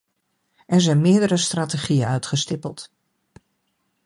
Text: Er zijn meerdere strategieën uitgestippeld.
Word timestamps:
Er 0.65 0.81
zijn 0.81 1.01
meerdere 1.01 1.37
strategieën 1.37 2.05
uitgestippeld. 2.07 2.91